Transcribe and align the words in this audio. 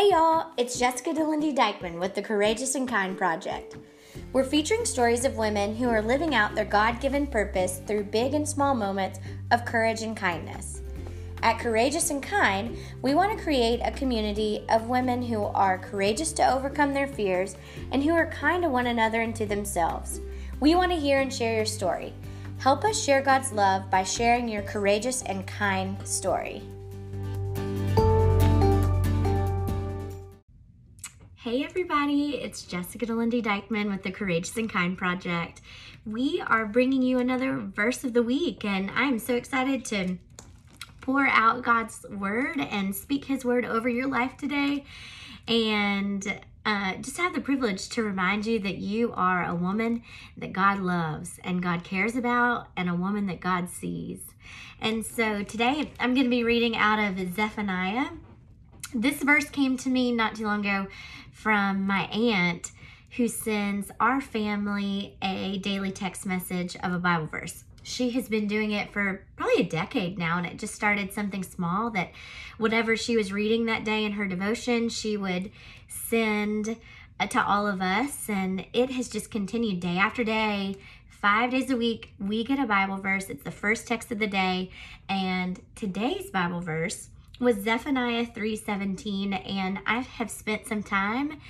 Hey 0.00 0.12
y'all, 0.12 0.52
it's 0.56 0.78
Jessica 0.78 1.10
DeLindy 1.10 1.54
Dykeman 1.54 2.00
with 2.00 2.14
the 2.14 2.22
Courageous 2.22 2.74
and 2.74 2.88
Kind 2.88 3.18
Project. 3.18 3.76
We're 4.32 4.44
featuring 4.44 4.86
stories 4.86 5.26
of 5.26 5.36
women 5.36 5.76
who 5.76 5.90
are 5.90 6.00
living 6.00 6.34
out 6.34 6.54
their 6.54 6.64
God 6.64 7.02
given 7.02 7.26
purpose 7.26 7.82
through 7.86 8.04
big 8.04 8.32
and 8.32 8.48
small 8.48 8.74
moments 8.74 9.20
of 9.50 9.66
courage 9.66 10.00
and 10.00 10.16
kindness. 10.16 10.80
At 11.42 11.58
Courageous 11.58 12.08
and 12.08 12.22
Kind, 12.22 12.78
we 13.02 13.14
want 13.14 13.36
to 13.36 13.44
create 13.44 13.80
a 13.84 13.90
community 13.90 14.64
of 14.70 14.88
women 14.88 15.20
who 15.20 15.44
are 15.44 15.76
courageous 15.76 16.32
to 16.32 16.50
overcome 16.50 16.94
their 16.94 17.06
fears 17.06 17.56
and 17.92 18.02
who 18.02 18.12
are 18.12 18.30
kind 18.30 18.62
to 18.62 18.70
one 18.70 18.86
another 18.86 19.20
and 19.20 19.36
to 19.36 19.44
themselves. 19.44 20.22
We 20.60 20.74
want 20.74 20.92
to 20.92 20.98
hear 20.98 21.20
and 21.20 21.30
share 21.30 21.56
your 21.56 21.66
story. 21.66 22.14
Help 22.56 22.84
us 22.84 22.98
share 22.98 23.20
God's 23.20 23.52
love 23.52 23.90
by 23.90 24.04
sharing 24.04 24.48
your 24.48 24.62
courageous 24.62 25.20
and 25.24 25.46
kind 25.46 25.98
story. 26.08 26.62
Hey 31.42 31.64
everybody, 31.64 32.32
it's 32.32 32.64
Jessica 32.64 33.06
DeLindy 33.06 33.42
Dykeman 33.42 33.88
with 33.88 34.02
the 34.02 34.10
Courageous 34.10 34.54
and 34.58 34.68
Kind 34.68 34.98
Project. 34.98 35.62
We 36.04 36.42
are 36.46 36.66
bringing 36.66 37.00
you 37.00 37.18
another 37.18 37.56
verse 37.56 38.04
of 38.04 38.12
the 38.12 38.22
week, 38.22 38.62
and 38.62 38.90
I'm 38.94 39.18
so 39.18 39.36
excited 39.36 39.86
to 39.86 40.18
pour 41.00 41.26
out 41.26 41.62
God's 41.62 42.04
word 42.10 42.60
and 42.60 42.94
speak 42.94 43.24
His 43.24 43.42
word 43.42 43.64
over 43.64 43.88
your 43.88 44.06
life 44.06 44.36
today. 44.36 44.84
And 45.48 46.40
uh, 46.66 46.96
just 46.96 47.16
have 47.16 47.34
the 47.34 47.40
privilege 47.40 47.88
to 47.88 48.02
remind 48.02 48.44
you 48.44 48.58
that 48.58 48.76
you 48.76 49.14
are 49.14 49.42
a 49.42 49.54
woman 49.54 50.02
that 50.36 50.52
God 50.52 50.78
loves 50.80 51.40
and 51.42 51.62
God 51.62 51.84
cares 51.84 52.16
about, 52.16 52.66
and 52.76 52.90
a 52.90 52.94
woman 52.94 53.28
that 53.28 53.40
God 53.40 53.70
sees. 53.70 54.20
And 54.78 55.06
so 55.06 55.42
today 55.42 55.90
I'm 55.98 56.12
going 56.12 56.24
to 56.24 56.30
be 56.30 56.44
reading 56.44 56.76
out 56.76 56.98
of 56.98 57.34
Zephaniah. 57.34 58.08
This 58.94 59.22
verse 59.22 59.48
came 59.48 59.76
to 59.78 59.88
me 59.88 60.10
not 60.10 60.34
too 60.34 60.46
long 60.46 60.60
ago 60.66 60.88
from 61.32 61.86
my 61.86 62.02
aunt 62.06 62.72
who 63.16 63.28
sends 63.28 63.90
our 64.00 64.20
family 64.20 65.16
a 65.22 65.58
daily 65.58 65.92
text 65.92 66.26
message 66.26 66.76
of 66.76 66.92
a 66.92 66.98
Bible 66.98 67.26
verse. 67.26 67.64
She 67.84 68.10
has 68.10 68.28
been 68.28 68.48
doing 68.48 68.72
it 68.72 68.90
for 68.92 69.24
probably 69.36 69.62
a 69.62 69.68
decade 69.68 70.18
now, 70.18 70.38
and 70.38 70.46
it 70.46 70.58
just 70.58 70.74
started 70.74 71.12
something 71.12 71.44
small 71.44 71.90
that 71.90 72.10
whatever 72.58 72.96
she 72.96 73.16
was 73.16 73.32
reading 73.32 73.66
that 73.66 73.84
day 73.84 74.04
in 74.04 74.12
her 74.12 74.26
devotion, 74.26 74.88
she 74.88 75.16
would 75.16 75.52
send 75.88 76.76
uh, 77.20 77.26
to 77.28 77.42
all 77.42 77.68
of 77.68 77.80
us. 77.80 78.28
And 78.28 78.66
it 78.72 78.90
has 78.90 79.08
just 79.08 79.30
continued 79.30 79.80
day 79.80 79.98
after 79.98 80.24
day, 80.24 80.76
five 81.08 81.52
days 81.52 81.70
a 81.70 81.76
week. 81.76 82.12
We 82.18 82.42
get 82.42 82.58
a 82.58 82.66
Bible 82.66 82.96
verse. 82.96 83.30
It's 83.30 83.44
the 83.44 83.50
first 83.50 83.86
text 83.86 84.10
of 84.10 84.18
the 84.18 84.26
day. 84.26 84.70
And 85.08 85.60
today's 85.74 86.30
Bible 86.30 86.60
verse 86.60 87.08
was 87.40 87.56
Zephaniah 87.56 88.26
3:17 88.26 89.32
and 89.32 89.78
I 89.86 90.00
have 90.00 90.30
spent 90.30 90.66
some 90.66 90.82
time 90.82 91.40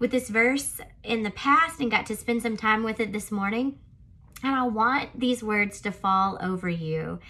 with 0.00 0.10
this 0.10 0.28
verse 0.28 0.80
in 1.04 1.22
the 1.22 1.30
past 1.30 1.80
and 1.80 1.90
got 1.90 2.06
to 2.06 2.16
spend 2.16 2.42
some 2.42 2.56
time 2.56 2.82
with 2.82 2.98
it 2.98 3.12
this 3.12 3.30
morning. 3.30 3.78
And 4.42 4.54
I 4.54 4.64
want 4.66 5.18
these 5.18 5.42
words 5.42 5.80
to 5.82 5.92
fall 5.92 6.38
over 6.40 6.68
you. 6.68 7.20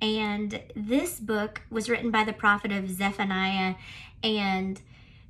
And 0.00 0.62
this 0.76 1.18
book 1.18 1.62
was 1.68 1.90
written 1.90 2.12
by 2.12 2.22
the 2.22 2.32
prophet 2.32 2.70
of 2.70 2.88
Zephaniah 2.88 3.74
and 4.22 4.80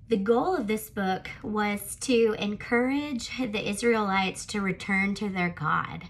the 0.08 0.16
goal 0.16 0.54
of 0.54 0.66
this 0.66 0.88
book 0.88 1.28
was 1.42 1.96
to 1.96 2.34
encourage 2.38 3.30
the 3.38 3.68
Israelites 3.68 4.44
to 4.46 4.60
return 4.60 5.14
to 5.14 5.28
their 5.28 5.50
God 5.50 6.08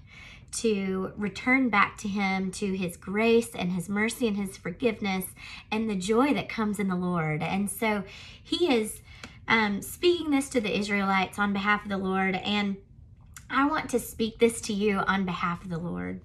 to 0.51 1.13
return 1.17 1.69
back 1.69 1.99
to 1.99 2.09
Him, 2.09 2.51
to 2.53 2.77
His 2.77 2.97
grace 2.97 3.55
and 3.55 3.73
His 3.73 3.89
mercy 3.89 4.27
and 4.27 4.37
His 4.37 4.57
forgiveness 4.57 5.27
and 5.71 5.89
the 5.89 5.97
joy 5.97 6.33
that 6.35 6.49
comes 6.49 6.79
in 6.79 6.89
the 6.89 6.97
Lord. 6.97 7.43
And 7.43 7.71
so 7.71 8.05
He 8.43 8.73
is 8.73 9.03
um, 9.47 9.83
speaking 9.83 10.31
this 10.31 10.49
to 10.51 10.61
the 10.61 10.77
Israelites 10.77 11.39
on 11.39 11.53
behalf 11.53 11.85
of 11.85 11.91
the 11.91 11.99
Lord. 11.99 12.37
And 12.37 12.77
I 13.51 13.67
want 13.67 13.89
to 13.91 13.99
speak 13.99 14.39
this 14.39 14.61
to 14.63 14.73
you 14.73 14.99
on 14.99 15.25
behalf 15.25 15.65
of 15.65 15.71
the 15.71 15.79
Lord. 15.79 16.21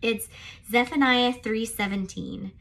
It's 0.00 0.28
Zephaniah 0.70 1.32
3:17. 1.32 2.52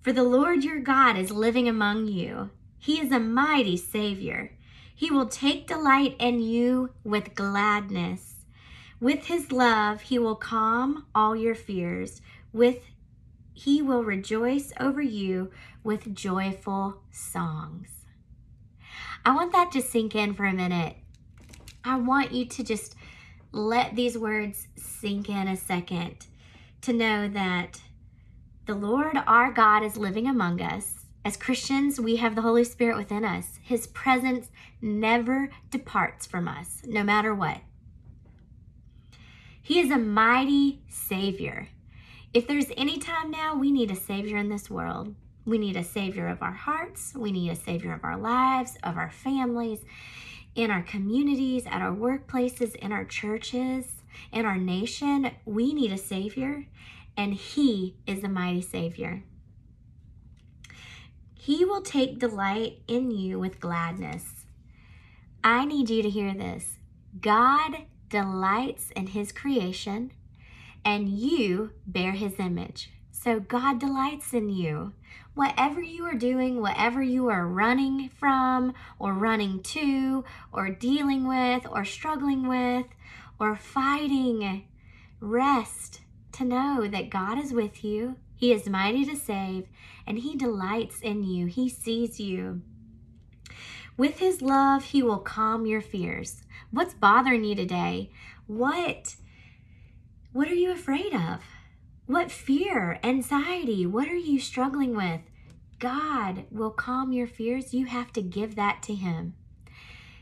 For 0.00 0.12
the 0.12 0.22
Lord 0.22 0.64
your 0.64 0.80
God 0.80 1.16
is 1.16 1.30
living 1.30 1.68
among 1.68 2.06
you. 2.06 2.50
He 2.78 3.00
is 3.00 3.12
a 3.12 3.20
mighty 3.20 3.76
Savior. 3.76 4.56
He 4.94 5.10
will 5.10 5.26
take 5.26 5.66
delight 5.66 6.16
in 6.18 6.40
you 6.40 6.90
with 7.04 7.34
gladness. 7.34 8.31
With 9.02 9.24
his 9.24 9.50
love, 9.50 10.02
he 10.02 10.18
will 10.20 10.36
calm 10.36 11.06
all 11.12 11.34
your 11.34 11.56
fears. 11.56 12.22
With 12.52 12.84
he 13.52 13.82
will 13.82 14.04
rejoice 14.04 14.72
over 14.78 15.02
you 15.02 15.50
with 15.82 16.14
joyful 16.14 17.02
songs. 17.10 17.88
I 19.24 19.34
want 19.34 19.50
that 19.50 19.72
to 19.72 19.82
sink 19.82 20.14
in 20.14 20.34
for 20.34 20.44
a 20.44 20.52
minute. 20.52 20.94
I 21.82 21.96
want 21.96 22.30
you 22.30 22.44
to 22.44 22.62
just 22.62 22.94
let 23.50 23.96
these 23.96 24.16
words 24.16 24.68
sink 24.76 25.28
in 25.28 25.48
a 25.48 25.56
second 25.56 26.28
to 26.82 26.92
know 26.92 27.26
that 27.26 27.82
the 28.66 28.76
Lord 28.76 29.16
our 29.26 29.50
God 29.50 29.82
is 29.82 29.96
living 29.96 30.28
among 30.28 30.62
us. 30.62 31.06
As 31.24 31.36
Christians, 31.36 31.98
we 31.98 32.16
have 32.16 32.36
the 32.36 32.42
Holy 32.42 32.62
Spirit 32.62 32.98
within 32.98 33.24
us. 33.24 33.58
His 33.64 33.88
presence 33.88 34.52
never 34.80 35.50
departs 35.72 36.24
from 36.24 36.46
us, 36.46 36.82
no 36.86 37.02
matter 37.02 37.34
what. 37.34 37.62
He 39.64 39.78
is 39.78 39.92
a 39.92 39.98
mighty 39.98 40.82
Savior. 40.88 41.68
If 42.34 42.48
there's 42.48 42.66
any 42.76 42.98
time 42.98 43.30
now 43.30 43.54
we 43.54 43.70
need 43.70 43.92
a 43.92 43.96
Savior 43.96 44.36
in 44.36 44.48
this 44.48 44.68
world, 44.68 45.14
we 45.44 45.56
need 45.56 45.76
a 45.76 45.84
Savior 45.84 46.26
of 46.26 46.42
our 46.42 46.52
hearts, 46.52 47.14
we 47.14 47.30
need 47.30 47.50
a 47.50 47.56
Savior 47.56 47.92
of 47.92 48.02
our 48.02 48.18
lives, 48.18 48.76
of 48.82 48.96
our 48.96 49.10
families, 49.10 49.84
in 50.56 50.70
our 50.70 50.82
communities, 50.82 51.64
at 51.66 51.80
our 51.80 51.94
workplaces, 51.94 52.74
in 52.74 52.90
our 52.90 53.04
churches, 53.04 54.02
in 54.32 54.44
our 54.44 54.58
nation. 54.58 55.30
We 55.44 55.72
need 55.72 55.92
a 55.92 55.98
Savior, 55.98 56.66
and 57.16 57.32
He 57.32 57.96
is 58.04 58.20
the 58.20 58.28
mighty 58.28 58.62
Savior. 58.62 59.22
He 61.34 61.64
will 61.64 61.82
take 61.82 62.18
delight 62.18 62.80
in 62.88 63.10
you 63.12 63.38
with 63.38 63.60
gladness. 63.60 64.46
I 65.44 65.64
need 65.64 65.88
you 65.88 66.02
to 66.02 66.10
hear 66.10 66.34
this. 66.34 66.78
God 67.20 67.86
delights 68.12 68.90
in 68.90 69.08
his 69.08 69.32
creation, 69.32 70.12
and 70.84 71.08
you 71.08 71.70
bear 71.86 72.12
his 72.12 72.38
image. 72.38 72.90
So 73.10 73.40
God 73.40 73.80
delights 73.80 74.34
in 74.34 74.50
you. 74.50 74.92
Whatever 75.34 75.80
you 75.80 76.04
are 76.04 76.14
doing, 76.14 76.60
whatever 76.60 77.02
you 77.02 77.28
are 77.28 77.46
running 77.46 78.10
from, 78.10 78.74
or 78.98 79.14
running 79.14 79.62
to, 79.62 80.24
or 80.52 80.68
dealing 80.68 81.26
with, 81.26 81.66
or 81.70 81.84
struggling 81.86 82.46
with, 82.46 82.86
or 83.40 83.56
fighting, 83.56 84.66
rest 85.18 86.02
to 86.32 86.44
know 86.44 86.86
that 86.86 87.10
God 87.10 87.38
is 87.38 87.52
with 87.52 87.82
you. 87.82 88.16
He 88.36 88.52
is 88.52 88.68
mighty 88.68 89.06
to 89.06 89.16
save, 89.16 89.68
and 90.06 90.18
He 90.18 90.36
delights 90.36 91.00
in 91.00 91.22
you. 91.22 91.46
He 91.46 91.70
sees 91.70 92.20
you. 92.20 92.60
With 94.02 94.18
His 94.18 94.42
love, 94.42 94.86
He 94.86 95.00
will 95.00 95.20
calm 95.20 95.64
your 95.64 95.80
fears. 95.80 96.42
What's 96.72 96.92
bothering 96.92 97.44
you 97.44 97.54
today? 97.54 98.10
What 98.48 99.14
what 100.32 100.48
are 100.48 100.56
you 100.56 100.72
afraid 100.72 101.14
of? 101.14 101.44
What 102.06 102.32
fear, 102.32 102.98
anxiety, 103.04 103.86
what 103.86 104.08
are 104.08 104.16
you 104.16 104.40
struggling 104.40 104.96
with? 104.96 105.20
God 105.78 106.46
will 106.50 106.72
calm 106.72 107.12
your 107.12 107.28
fears. 107.28 107.72
You 107.72 107.86
have 107.86 108.12
to 108.14 108.22
give 108.22 108.56
that 108.56 108.82
to 108.86 108.94
him. 108.96 109.34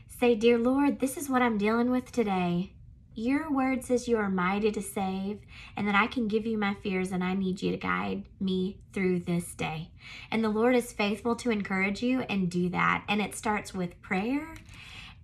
Say, 0.07 0.35
"Dear 0.35 0.59
Lord, 0.59 0.99
this 0.99 1.17
is 1.17 1.27
what 1.27 1.41
I'm 1.41 1.57
dealing 1.57 1.89
with 1.89 2.11
today. 2.11 2.73
Your 3.13 3.51
word 3.51 3.83
says 3.83 4.07
you 4.07 4.17
are 4.17 4.29
mighty 4.29 4.71
to 4.71 4.81
save, 4.81 5.41
and 5.75 5.87
that 5.87 5.95
I 5.95 6.07
can 6.07 6.27
give 6.27 6.45
you 6.45 6.57
my 6.57 6.75
fears, 6.75 7.11
and 7.11 7.23
I 7.23 7.33
need 7.33 7.61
you 7.61 7.71
to 7.71 7.77
guide 7.77 8.23
me 8.39 8.77
through 8.93 9.19
this 9.19 9.53
day. 9.53 9.91
And 10.31 10.43
the 10.43 10.49
Lord 10.49 10.75
is 10.75 10.93
faithful 10.93 11.35
to 11.37 11.51
encourage 11.51 12.01
you 12.01 12.21
and 12.21 12.49
do 12.49 12.69
that. 12.69 13.03
And 13.09 13.21
it 13.21 13.35
starts 13.35 13.73
with 13.73 14.01
prayer 14.01 14.55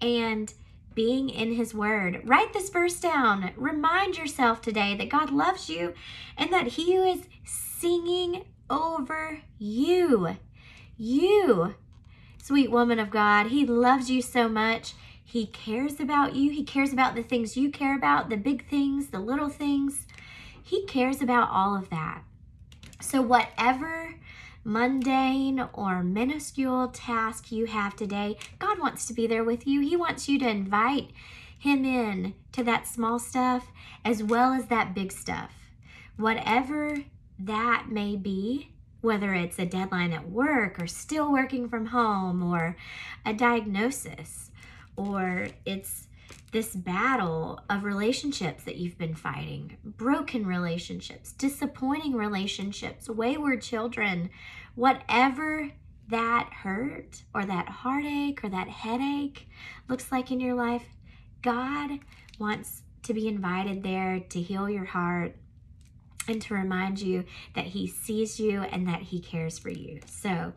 and 0.02 0.54
being 0.94 1.30
in 1.30 1.54
His 1.54 1.74
Word. 1.74 2.22
Write 2.26 2.54
this 2.54 2.70
verse 2.70 3.00
down. 3.00 3.52
Remind 3.56 4.18
yourself 4.18 4.62
today 4.62 4.98
that 4.98 5.10
God 5.10 5.32
loves 5.32 5.70
you 5.70 5.94
and 6.36 6.52
that 6.52 6.68
He 6.68 6.96
is 6.96 7.22
singing 7.46 8.46
over 8.70 9.42
you. 9.60 10.36
You, 10.98 11.76
sweet 12.42 12.72
woman 12.72 13.00
of 13.00 13.12
God, 13.12 13.48
He 13.48 13.66
loves 13.66 14.10
you 14.10 14.22
so 14.22 14.50
much. 14.50 14.94
He 15.30 15.46
cares 15.46 16.00
about 16.00 16.38
you. 16.38 16.52
He 16.52 16.64
cares 16.64 16.94
about 16.94 17.14
the 17.14 17.22
things 17.22 17.58
you 17.58 17.70
care 17.70 17.98
about, 17.98 18.30
the 18.30 18.38
big 18.38 18.66
things, 18.70 19.08
the 19.08 19.20
little 19.20 19.50
things. 19.50 20.08
He 20.64 20.86
cares 20.86 21.22
about 21.22 21.50
all 21.52 21.76
of 21.76 21.90
that. 21.90 22.22
So, 23.02 23.22
whatever 23.22 24.16
mundane 24.64 25.68
or 25.74 26.02
minuscule 26.02 26.88
task 26.88 27.52
you 27.52 27.66
have 27.66 27.94
today, 27.94 28.38
God 28.58 28.80
wants 28.80 29.06
to 29.08 29.14
be 29.14 29.28
there 29.28 29.44
with 29.44 29.68
you. 29.68 29.82
He 29.82 29.98
wants 29.98 30.30
you 30.30 30.40
to 30.40 30.48
invite 30.48 31.10
Him 31.60 31.84
in 31.84 32.34
to 32.54 32.64
that 32.64 32.88
small 32.88 33.20
stuff 33.20 33.68
as 34.06 34.24
well 34.24 34.54
as 34.54 34.68
that 34.68 34.96
big 34.96 35.12
stuff. 35.12 35.52
Whatever 36.16 37.04
that 37.38 37.88
may 37.90 38.16
be, 38.16 38.72
whether 39.02 39.34
it's 39.34 39.60
a 39.60 39.66
deadline 39.66 40.14
at 40.14 40.30
work 40.30 40.80
or 40.80 40.88
still 40.88 41.30
working 41.30 41.68
from 41.68 41.88
home 41.88 42.42
or 42.42 42.78
a 43.26 43.34
diagnosis 43.34 44.47
or 44.98 45.48
it's 45.66 46.08
this 46.52 46.76
battle 46.76 47.60
of 47.70 47.84
relationships 47.84 48.64
that 48.64 48.78
you've 48.78 48.98
been 48.98 49.16
fighting 49.16 49.78
broken 49.84 50.46
relationships, 50.46 51.32
disappointing 51.34 52.14
relationships, 52.14 53.10
wayward 53.10 53.62
children, 53.62 54.30
whatever 54.76 55.72
that 56.10 56.50
hurt 56.64 57.24
or 57.34 57.46
that 57.46 57.68
heartache 57.70 58.44
or 58.44 58.50
that 58.50 58.68
headache 58.68 59.48
looks 59.88 60.12
like 60.12 60.32
in 60.32 60.40
your 60.40 60.56
life, 60.56 60.86
God 61.42 62.00
wants 62.40 62.84
to 63.04 63.14
be 63.14 63.28
invited 63.28 63.84
there 63.84 64.20
to 64.20 64.42
heal 64.42 64.70
your 64.70 64.86
heart 64.86 65.36
and 66.28 66.42
to 66.42 66.54
remind 66.54 67.02
you 67.02 67.24
that 67.56 67.66
he 67.66 67.88
sees 67.88 68.40
you 68.40 68.62
and 68.62 68.88
that 68.88 69.02
he 69.02 69.20
cares 69.20 69.58
for 69.58 69.70
you. 69.70 70.00
So, 70.06 70.54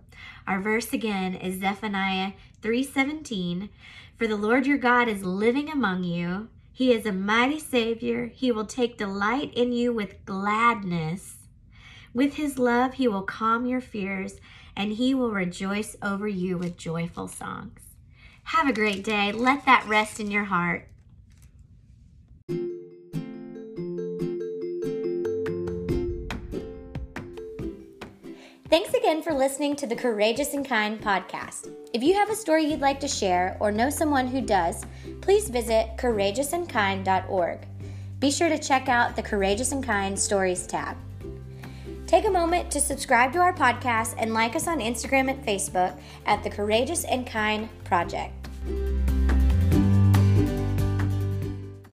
our 0.46 0.60
verse 0.60 0.92
again 0.92 1.34
is 1.34 1.60
Zephaniah 1.60 2.32
3:17, 2.62 3.70
"For 4.16 4.26
the 4.26 4.36
Lord 4.36 4.66
your 4.66 4.78
God 4.78 5.08
is 5.08 5.24
living 5.24 5.70
among 5.70 6.04
you. 6.04 6.48
He 6.72 6.92
is 6.92 7.06
a 7.06 7.12
mighty 7.12 7.58
savior. 7.58 8.26
He 8.26 8.50
will 8.50 8.66
take 8.66 8.96
delight 8.96 9.52
in 9.54 9.72
you 9.72 9.92
with 9.92 10.24
gladness. 10.24 11.38
With 12.12 12.34
his 12.34 12.58
love 12.58 12.94
he 12.94 13.06
will 13.08 13.22
calm 13.22 13.66
your 13.66 13.80
fears, 13.80 14.40
and 14.74 14.92
he 14.92 15.14
will 15.14 15.30
rejoice 15.30 15.96
over 16.02 16.28
you 16.28 16.56
with 16.58 16.76
joyful 16.76 17.28
songs." 17.28 17.80
Have 18.44 18.68
a 18.68 18.72
great 18.72 19.04
day. 19.04 19.30
Let 19.32 19.64
that 19.66 19.86
rest 19.86 20.18
in 20.18 20.30
your 20.30 20.44
heart. 20.44 20.88
Thanks 28.70 28.94
again 28.94 29.20
for 29.20 29.32
listening 29.32 29.74
to 29.76 29.86
the 29.88 29.96
Courageous 29.96 30.54
and 30.54 30.64
Kind 30.64 31.00
podcast. 31.00 31.74
If 31.92 32.04
you 32.04 32.14
have 32.14 32.30
a 32.30 32.36
story 32.36 32.66
you'd 32.66 32.78
like 32.78 33.00
to 33.00 33.08
share 33.08 33.56
or 33.58 33.72
know 33.72 33.90
someone 33.90 34.28
who 34.28 34.40
does, 34.40 34.86
please 35.20 35.48
visit 35.48 35.96
courageousandkind.org. 35.98 37.58
Be 38.20 38.30
sure 38.30 38.48
to 38.48 38.58
check 38.58 38.88
out 38.88 39.16
the 39.16 39.24
Courageous 39.24 39.72
and 39.72 39.82
Kind 39.82 40.16
Stories 40.16 40.68
tab. 40.68 40.96
Take 42.06 42.26
a 42.26 42.30
moment 42.30 42.70
to 42.70 42.80
subscribe 42.80 43.32
to 43.32 43.40
our 43.40 43.52
podcast 43.52 44.14
and 44.18 44.32
like 44.32 44.54
us 44.54 44.68
on 44.68 44.78
Instagram 44.78 45.28
and 45.28 45.44
Facebook 45.44 45.98
at 46.26 46.44
the 46.44 46.50
Courageous 46.50 47.02
and 47.02 47.26
Kind 47.26 47.68
Project. 47.82 48.48